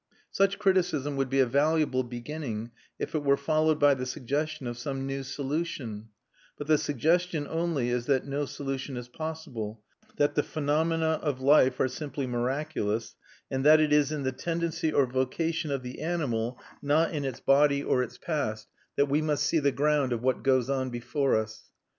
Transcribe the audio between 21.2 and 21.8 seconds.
us.